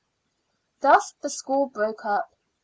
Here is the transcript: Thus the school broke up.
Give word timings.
Thus 0.79 1.13
the 1.21 1.29
school 1.29 1.67
broke 1.67 2.05
up. 2.05 2.33